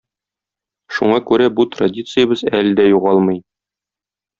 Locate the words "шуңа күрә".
0.95-1.51